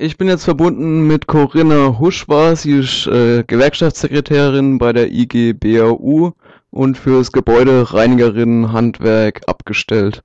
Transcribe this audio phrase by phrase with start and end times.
[0.00, 2.54] Ich bin jetzt verbunden mit Corinna Huschwa.
[2.54, 6.34] Sie ist äh, Gewerkschaftssekretärin bei der IG BAU
[6.70, 10.22] und fürs Gebäude Reinigerin Handwerk abgestellt.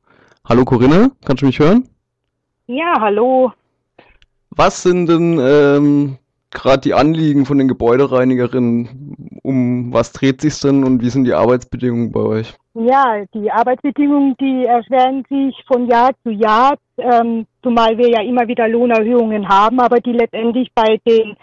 [0.47, 1.89] Hallo Corinna, kannst du mich hören?
[2.67, 3.51] Ja, hallo.
[4.51, 6.17] Was sind denn ähm,
[6.51, 9.40] gerade die Anliegen von den Gebäudereinigerinnen?
[9.42, 12.53] Um was dreht sich denn und wie sind die Arbeitsbedingungen bei euch?
[12.76, 18.48] Ja, die Arbeitsbedingungen, die erschweren sich von Jahr zu Jahr, ähm, zumal wir ja immer
[18.48, 21.36] wieder Lohnerhöhungen haben, aber die letztendlich bei den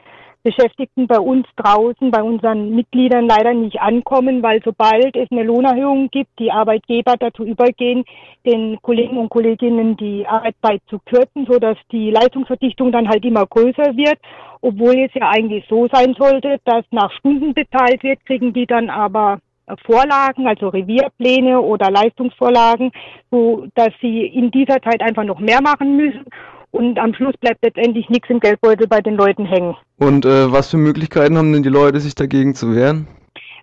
[0.43, 6.09] Beschäftigten bei uns draußen, bei unseren Mitgliedern leider nicht ankommen, weil sobald es eine Lohnerhöhung
[6.11, 8.05] gibt, die Arbeitgeber dazu übergehen,
[8.45, 13.47] den Kollegen und Kolleginnen die Arbeitszeit zu kürzen, so dass die Leistungsverdichtung dann halt immer
[13.47, 14.19] größer wird.
[14.63, 18.91] Obwohl es ja eigentlich so sein sollte, dass nach Stunden bezahlt wird, kriegen die dann
[18.91, 19.39] aber
[19.85, 22.93] Vorlagen, also Revierpläne oder Leistungsvorlagen,
[23.31, 26.25] so dass sie in dieser Zeit einfach noch mehr machen müssen
[26.73, 29.77] und am Schluss bleibt letztendlich nichts im Geldbeutel bei den Leuten hängen.
[29.99, 33.09] Und äh, was für Möglichkeiten haben denn die Leute, sich dagegen zu wehren?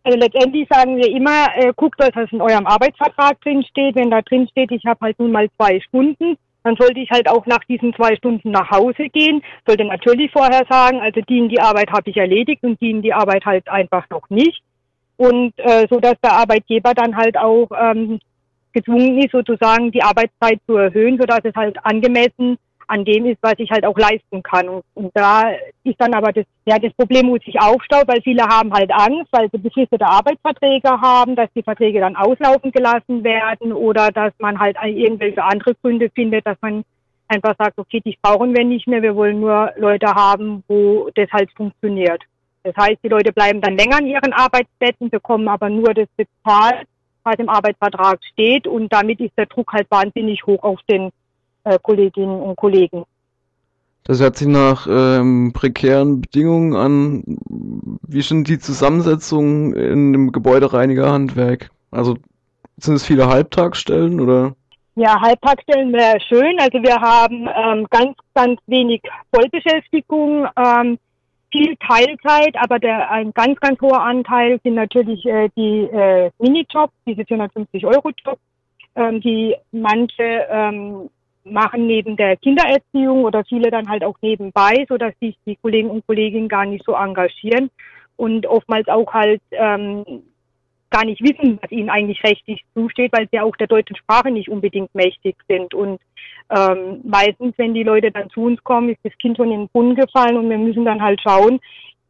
[0.03, 3.95] Also letztendlich sagen wir immer, äh, guckt euch, was in eurem Arbeitsvertrag drin steht.
[3.95, 7.29] Wenn da drin steht, ich habe halt nun mal zwei Stunden, dann sollte ich halt
[7.29, 9.41] auch nach diesen zwei Stunden nach Hause gehen.
[9.65, 13.01] Sollte natürlich vorher sagen, also die in die Arbeit habe ich erledigt und die in
[13.01, 14.61] die Arbeit halt einfach noch nicht
[15.17, 18.19] und äh, so dass der Arbeitgeber dann halt auch ähm,
[18.73, 23.39] gezwungen ist, sozusagen die Arbeitszeit zu erhöhen, so dass es halt angemessen an dem ist,
[23.41, 24.69] was ich halt auch leisten kann.
[24.69, 25.51] Und, und da
[25.83, 29.27] ist dann aber das, ja, das Problem, wo sich aufstaut, weil viele haben halt Angst,
[29.31, 34.57] weil sie befristete Arbeitsverträge haben, dass die Verträge dann auslaufen gelassen werden oder dass man
[34.59, 36.83] halt irgendwelche andere Gründe findet, dass man
[37.27, 41.29] einfach sagt, okay, die brauchen wir nicht mehr, wir wollen nur Leute haben, wo das
[41.31, 42.23] halt funktioniert.
[42.67, 46.85] Das heißt, die Leute bleiben dann länger an ihren Arbeitsplätzen, bekommen aber nur das bezahlt,
[47.23, 48.67] was im Arbeitsvertrag steht.
[48.67, 51.09] Und damit ist der Druck halt wahnsinnig hoch auf den
[51.63, 53.05] äh, Kolleginnen und Kollegen.
[54.03, 57.23] Das hört sich nach ähm, prekären Bedingungen an.
[58.05, 61.69] Wie sind die Zusammensetzungen in dem Gebäudereinigerhandwerk?
[61.91, 62.17] Also
[62.75, 64.55] sind es viele Halbtagsstellen oder?
[64.95, 66.59] Ja, Halbtagsstellen wäre schön.
[66.59, 69.01] Also wir haben ähm, ganz, ganz wenig
[69.33, 70.47] Vollbeschäftigung.
[70.57, 70.97] Ähm,
[71.51, 76.93] viel Teilzeit, aber der, ein ganz, ganz hoher Anteil sind natürlich äh, die äh, Minijobs,
[77.05, 78.41] diese 450 Euro Jobs,
[78.95, 81.09] ähm, die manche ähm,
[81.43, 85.89] machen neben der Kindererziehung oder viele dann halt auch nebenbei, so dass sich die Kollegen
[85.89, 87.69] und Kolleginnen gar nicht so engagieren
[88.17, 90.23] und oftmals auch halt ähm,
[90.89, 94.49] gar nicht wissen, was ihnen eigentlich rechtlich zusteht, weil sie auch der deutschen Sprache nicht
[94.49, 95.73] unbedingt mächtig sind.
[95.73, 95.99] Und
[96.49, 99.67] ähm, meistens, wenn die Leute dann zu uns kommen, ist das Kind schon in den
[99.69, 101.59] Brunnen gefallen und wir müssen dann halt schauen,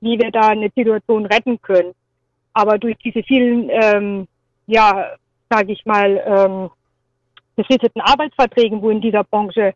[0.01, 1.93] wie wir da eine Situation retten können.
[2.53, 4.27] Aber durch diese vielen, ähm,
[4.67, 5.11] ja,
[5.49, 6.69] sage ich mal, ähm,
[7.55, 9.73] befristeten Arbeitsverträgen, wo in dieser Branche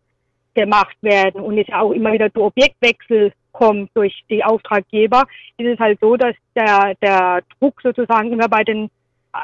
[0.53, 5.23] gemacht werden und es auch immer wieder zu Objektwechsel kommt durch die Auftraggeber,
[5.57, 8.89] ist es halt so, dass der, der Druck sozusagen immer bei den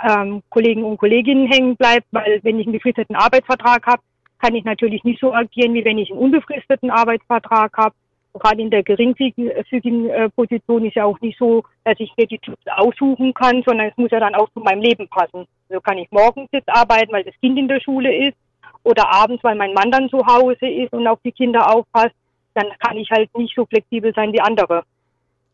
[0.10, 4.02] ähm, Kollegen und Kolleginnen hängen bleibt, weil wenn ich einen befristeten Arbeitsvertrag habe,
[4.40, 7.96] kann ich natürlich nicht so agieren, wie wenn ich einen unbefristeten Arbeitsvertrag habe.
[8.34, 12.40] Gerade in der geringfügigen äh, Position ist ja auch nicht so, dass ich mir die
[12.44, 15.48] Jobs aussuchen kann, sondern es muss ja dann auch zu meinem Leben passen.
[15.70, 18.38] So kann ich morgens jetzt arbeiten, weil das Kind in der Schule ist,
[18.84, 22.14] oder abends, weil mein Mann dann zu Hause ist und auf die Kinder aufpasst
[22.58, 24.84] dann kann ich halt nicht so flexibel sein wie andere.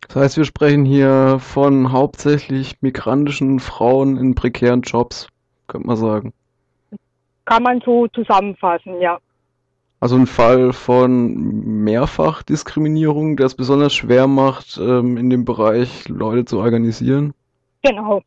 [0.08, 5.28] Das heißt, wir sprechen hier von hauptsächlich migrantischen Frauen in prekären Jobs,
[5.68, 6.34] könnte man sagen.
[7.46, 9.20] Kann man so zusammenfassen, ja.
[10.00, 16.44] Also ein Fall von Mehrfachdiskriminierung, der es besonders schwer macht, ähm, in dem Bereich Leute
[16.44, 17.34] zu organisieren.
[17.84, 18.22] Genau.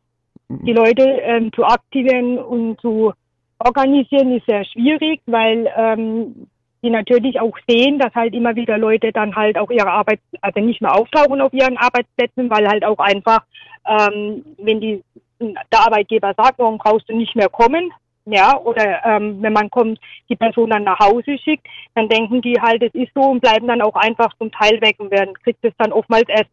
[0.49, 3.13] Die Leute ähm, zu aktivieren und zu
[3.59, 6.47] organisieren ist sehr schwierig, weil ähm,
[6.83, 10.59] die natürlich auch sehen, dass halt immer wieder Leute dann halt auch ihre Arbeit, also
[10.59, 13.41] nicht mehr auftauchen auf ihren Arbeitsplätzen, weil halt auch einfach,
[13.87, 15.03] ähm, wenn die,
[15.39, 17.91] der Arbeitgeber sagt, warum brauchst du nicht mehr kommen,
[18.29, 21.65] ja, oder ähm, wenn man kommt, die Person dann nach Hause schickt,
[21.95, 24.95] dann denken die halt, es ist so und bleiben dann auch einfach zum Teil weg
[24.99, 26.49] und werden, kriegt es dann oftmals erst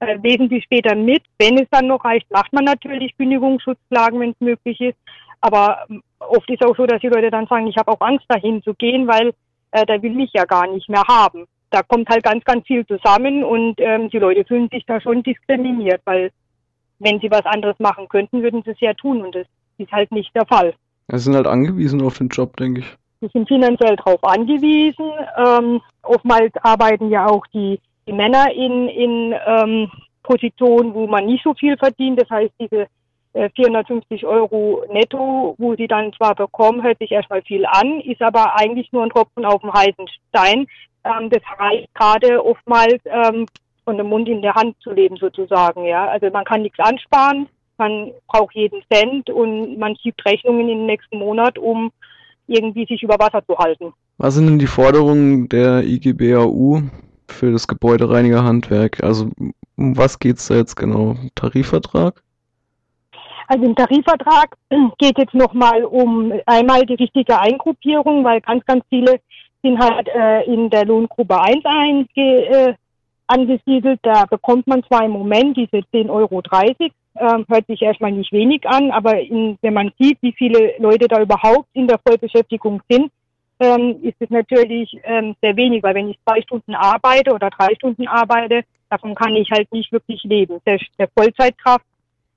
[0.00, 1.22] äh, wesentlich später mit.
[1.38, 4.98] Wenn es dann noch reicht, macht man natürlich Kündigungsschutzklagen, wenn es möglich ist.
[5.40, 8.24] Aber ähm, oft ist auch so, dass die Leute dann sagen, ich habe auch Angst
[8.28, 9.32] dahin zu gehen, weil
[9.70, 11.46] äh, der will mich ja gar nicht mehr haben.
[11.70, 15.22] Da kommt halt ganz, ganz viel zusammen und ähm, die Leute fühlen sich da schon
[15.22, 16.32] diskriminiert, weil
[16.98, 19.46] wenn sie was anderes machen könnten, würden sie es ja tun und das
[19.78, 20.74] ist halt nicht der Fall.
[21.08, 22.96] Sie sind halt angewiesen auf den Job, denke ich.
[23.20, 25.10] Sie sind finanziell darauf angewiesen.
[25.36, 29.90] Ähm, oftmals arbeiten ja auch die, die Männer in, in ähm,
[30.22, 32.20] Positionen, wo man nicht so viel verdient.
[32.20, 32.86] Das heißt, diese
[33.34, 38.20] äh, 450 Euro netto, wo sie dann zwar bekommen, hört sich erstmal viel an, ist
[38.22, 40.66] aber eigentlich nur ein Tropfen auf dem heißen Stein.
[41.04, 43.46] Ähm, das reicht gerade oftmals ähm,
[43.84, 45.84] von dem Mund in der Hand zu leben sozusagen.
[45.84, 50.78] Ja, also man kann nichts ansparen, man braucht jeden Cent und man schiebt Rechnungen in
[50.78, 51.90] den nächsten Monat, um
[52.46, 53.92] irgendwie sich über Wasser zu halten.
[54.18, 56.82] Was sind denn die Forderungen der IGBAU
[57.28, 59.02] für das Gebäudereinigerhandwerk?
[59.02, 59.30] Also
[59.76, 61.16] um was geht's da jetzt genau?
[61.34, 62.22] Tarifvertrag?
[63.48, 64.56] Also im Tarifvertrag
[64.98, 69.20] geht jetzt nochmal um einmal die richtige Eingruppierung, weil ganz, ganz viele
[69.62, 72.74] sind halt äh, in der Lohngruppe 1 einge, äh,
[73.26, 74.00] angesiedelt.
[74.02, 76.40] Da bekommt man zwar im Moment diese 10,30 Euro,
[77.22, 81.06] ähm, hört sich erstmal nicht wenig an, aber in, wenn man sieht, wie viele Leute
[81.06, 83.12] da überhaupt in der Vollbeschäftigung sind,
[83.60, 87.74] ähm, ist es natürlich ähm, sehr wenig, weil wenn ich zwei Stunden arbeite oder drei
[87.76, 90.58] Stunden arbeite, davon kann ich halt nicht wirklich leben.
[90.66, 91.84] Der, der Vollzeitkraft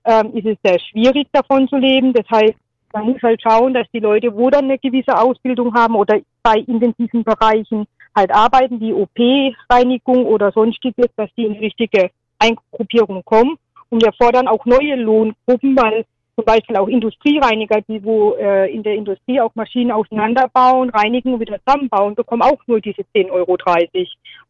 [0.06, 2.14] ähm, ist es sehr schwierig, davon zu leben.
[2.14, 2.54] Das heißt,
[2.94, 6.60] man muss halt schauen, dass die Leute, wo dann eine gewisse Ausbildung haben oder bei
[6.60, 13.58] intensiven Bereichen halt arbeiten, wie OP-Reinigung oder sonstiges, dass die in die richtige Eingruppierung kommen.
[13.90, 16.06] Und wir fordern auch neue Lohngruppen, weil
[16.36, 21.40] zum Beispiel auch Industriereiniger, die wo äh, in der Industrie auch Maschinen auseinanderbauen, reinigen und
[21.40, 23.58] wieder zusammenbauen, bekommen auch nur diese 10,30 Euro.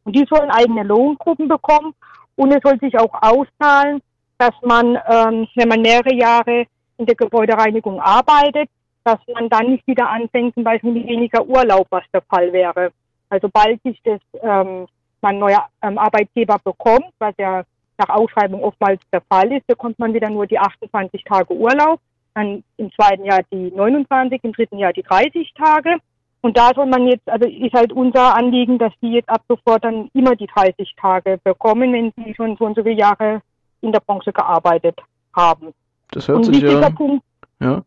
[0.03, 1.93] Und die sollen eigene Lohngruppen bekommen.
[2.35, 4.01] Und es soll sich auch auszahlen,
[4.37, 6.65] dass man, ähm, wenn man mehrere Jahre
[6.97, 8.69] in der Gebäudereinigung arbeitet,
[9.03, 12.91] dass man dann nicht wieder anfängt, zum Beispiel mit weniger Urlaub, was der Fall wäre.
[13.29, 14.87] Also bald sich das ähm,
[15.21, 17.63] man neuer ähm, Arbeitgeber bekommt, was ja
[17.97, 21.99] nach Ausschreibung oftmals der Fall ist, bekommt man wieder nur die 28 Tage Urlaub,
[22.33, 25.97] dann im zweiten Jahr die 29, im dritten Jahr die 30 Tage.
[26.41, 29.83] Und da soll man jetzt, also ist halt unser Anliegen, dass die jetzt ab sofort
[29.83, 33.41] dann immer die 30 Tage bekommen, wenn sie schon so und so viele Jahre
[33.81, 34.99] in der Branche gearbeitet
[35.35, 35.73] haben.
[36.11, 36.89] Das hört und sich ja.
[36.91, 37.25] Punkt,
[37.59, 37.81] ja.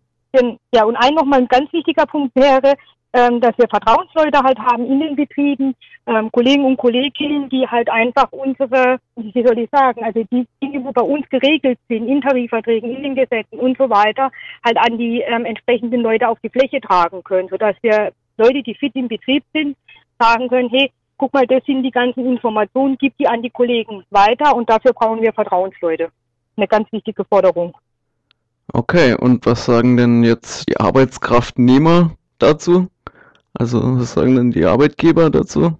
[0.75, 2.75] ja, und ein nochmal ein ganz wichtiger Punkt wäre,
[3.13, 5.75] ähm, dass wir Vertrauensleute halt haben in den Betrieben,
[6.07, 10.85] ähm, Kollegen und Kolleginnen, die halt einfach unsere, wie soll ich sagen, also die Dinge,
[10.85, 14.31] wo bei uns geregelt sind, in Tarifverträgen, in den Gesetzen und so weiter,
[14.65, 18.75] halt an die ähm, entsprechenden Leute auf die Fläche tragen können, sodass wir Leute, die
[18.75, 19.77] fit im Betrieb sind,
[20.19, 24.05] sagen können, hey, guck mal, das sind die ganzen Informationen, gib die an die Kollegen
[24.11, 26.11] weiter und dafür brauchen wir Vertrauensleute.
[26.57, 27.77] Eine ganz wichtige Forderung.
[28.73, 32.89] Okay, und was sagen denn jetzt die Arbeitskraftnehmer dazu?
[33.59, 35.77] Also was sagen denn die Arbeitgeber dazu?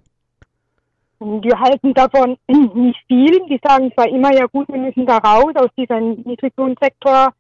[1.21, 3.41] Die halten davon nicht viel.
[3.49, 7.33] Die sagen zwar immer, ja gut, wir müssen da raus aus diesem Niedriglohnsektor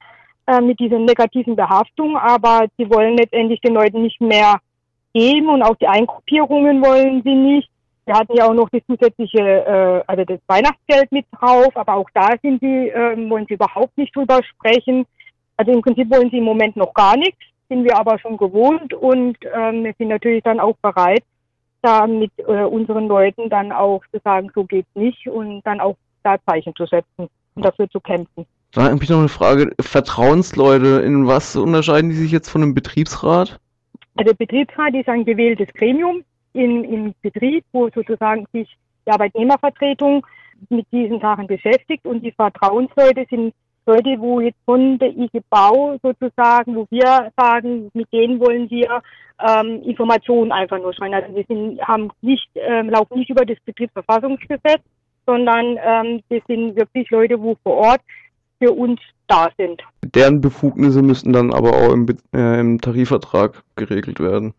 [0.46, 4.60] äh, mit dieser negativen Behaftung, aber sie wollen letztendlich den Leuten nicht mehr
[5.12, 7.68] geben und auch die Eingruppierungen wollen sie nicht.
[8.06, 12.08] Wir hatten ja auch noch das zusätzliche, äh, also das Weihnachtsgeld mit drauf, aber auch
[12.14, 15.04] da sind sie, äh, wollen sie überhaupt nicht drüber sprechen.
[15.56, 18.94] Also im Prinzip wollen sie im Moment noch gar nichts sind wir aber schon gewohnt
[18.94, 21.22] und ähm, wir sind natürlich dann auch bereit,
[21.82, 25.96] da mit äh, unseren Leuten dann auch zu sagen, so geht's nicht und dann auch
[26.22, 28.46] da Zeichen zu setzen und dafür zu kämpfen.
[28.72, 29.72] Da habe ich noch eine Frage.
[29.80, 33.58] Vertrauensleute, in was unterscheiden die sich jetzt von einem Betriebsrat?
[34.16, 36.22] Also der Betriebsrat ist ein gewähltes Gremium
[36.52, 38.76] in, im Betrieb, wo sozusagen sich
[39.06, 40.26] die Arbeitnehmervertretung
[40.68, 43.54] mit diesen Sachen beschäftigt und die Vertrauensleute sind
[43.88, 49.00] Leute, wo jetzt von der IG Bau sozusagen, wo wir sagen, mit denen wollen wir
[49.40, 51.14] ähm, Informationen einfach nur schreiben.
[51.14, 54.82] Also wir sind, haben nicht, ähm, laufen nicht über das Betriebsverfassungsgesetz,
[55.26, 58.00] sondern ähm, das sind wirklich Leute, wo vor Ort
[58.58, 59.82] für uns da sind.
[60.04, 64.52] Deren Befugnisse müssten dann aber auch im, äh, im Tarifvertrag geregelt werden.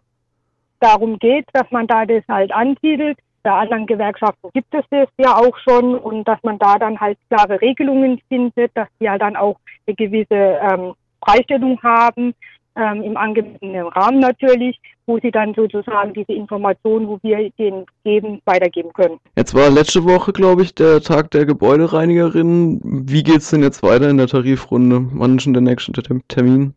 [0.80, 5.36] Darum geht dass man da das halt ansiedelt bei anderen Gewerkschaften gibt es das ja
[5.36, 9.36] auch schon und dass man da dann halt klare Regelungen findet, dass die halt dann
[9.36, 10.94] auch eine gewisse ähm,
[11.24, 12.34] Freistellung haben,
[12.76, 18.42] ähm, im angemessenen Rahmen natürlich, wo sie dann sozusagen diese Informationen, wo wir denen geben,
[18.46, 19.20] weitergeben können.
[19.36, 22.80] Jetzt war letzte Woche, glaube ich, der Tag der Gebäudereinigerin.
[22.84, 25.08] Wie geht es denn jetzt weiter in der Tarifrunde?
[25.14, 25.92] Wann ist denn der nächste
[26.28, 26.74] Termin?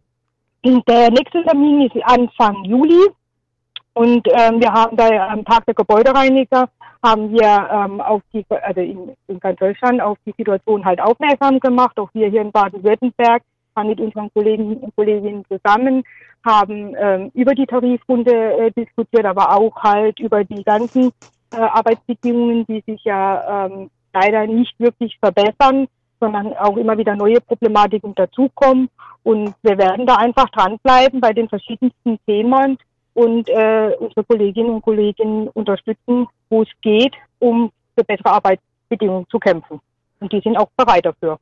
[0.64, 3.08] Der nächste Termin ist Anfang Juli.
[3.94, 6.68] Und ähm, wir haben da am Tag der Gebäudereiniger
[7.04, 11.58] haben wir ähm, auf die, also in, in ganz Deutschland auf die Situation halt aufmerksam
[11.58, 11.98] gemacht.
[11.98, 13.42] Auch wir hier in Baden-Württemberg
[13.76, 16.04] haben mit unseren Kollegen und Kolleginnen zusammen
[16.44, 21.12] haben ähm, über die Tarifrunde äh, diskutiert, aber auch halt über die ganzen
[21.52, 25.86] äh, Arbeitsbedingungen, die sich ja ähm, leider nicht wirklich verbessern,
[26.20, 28.88] sondern auch immer wieder neue Problematiken dazukommen.
[29.22, 32.78] Und wir werden da einfach dranbleiben bei den verschiedensten Themen
[33.14, 39.38] und äh, unsere Kolleginnen und Kollegen unterstützen, wo es geht, um für bessere Arbeitsbedingungen zu
[39.38, 39.80] kämpfen.
[40.20, 41.38] Und die sind auch bereit dafür.